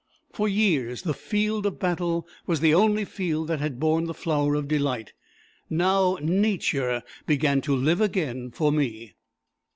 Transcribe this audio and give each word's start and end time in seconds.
For 0.33 0.49
years 0.49 1.03
the 1.03 1.13
field 1.13 1.67
of 1.67 1.77
battle 1.77 2.27
was 2.47 2.59
the 2.59 2.73
only 2.73 3.05
field 3.05 3.49
that 3.49 3.59
had 3.59 3.79
borne 3.79 4.05
the 4.05 4.15
flower 4.15 4.55
of 4.55 4.67
delight; 4.67 5.13
now 5.69 6.17
nature 6.23 7.03
began 7.27 7.61
to 7.61 7.75
live 7.75 8.01
again 8.01 8.49
for 8.49 8.71
me. 8.71 9.13